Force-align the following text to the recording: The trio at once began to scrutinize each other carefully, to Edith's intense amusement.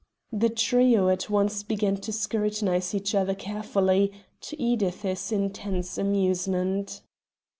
The 0.33 0.49
trio 0.49 1.09
at 1.09 1.29
once 1.29 1.61
began 1.61 1.95
to 1.97 2.11
scrutinize 2.11 2.95
each 2.95 3.13
other 3.13 3.35
carefully, 3.35 4.11
to 4.41 4.59
Edith's 4.59 5.31
intense 5.31 5.95
amusement. 5.95 7.03